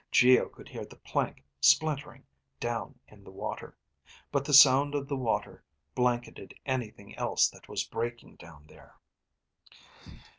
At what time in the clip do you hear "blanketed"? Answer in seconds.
5.93-6.55